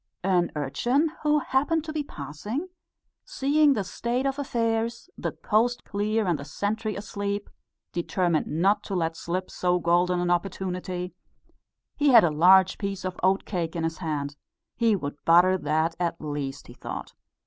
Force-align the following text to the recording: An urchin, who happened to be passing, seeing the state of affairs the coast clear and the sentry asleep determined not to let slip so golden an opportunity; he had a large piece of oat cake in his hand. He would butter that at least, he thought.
An 0.23 0.51
urchin, 0.55 1.11
who 1.21 1.37
happened 1.37 1.83
to 1.83 1.93
be 1.93 2.01
passing, 2.01 2.69
seeing 3.23 3.73
the 3.73 3.83
state 3.83 4.25
of 4.25 4.39
affairs 4.39 5.11
the 5.15 5.31
coast 5.31 5.83
clear 5.83 6.25
and 6.25 6.39
the 6.39 6.43
sentry 6.43 6.95
asleep 6.95 7.51
determined 7.91 8.47
not 8.47 8.81
to 8.85 8.95
let 8.95 9.15
slip 9.15 9.51
so 9.51 9.77
golden 9.77 10.19
an 10.19 10.31
opportunity; 10.31 11.13
he 11.97 12.09
had 12.09 12.23
a 12.23 12.31
large 12.31 12.79
piece 12.79 13.05
of 13.05 13.19
oat 13.21 13.45
cake 13.45 13.75
in 13.75 13.83
his 13.83 13.99
hand. 13.99 14.37
He 14.75 14.95
would 14.95 15.23
butter 15.23 15.55
that 15.55 15.93
at 15.99 16.19
least, 16.19 16.65
he 16.65 16.73
thought. 16.73 17.13